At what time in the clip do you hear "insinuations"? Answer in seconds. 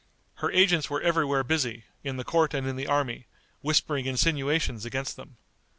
4.07-4.83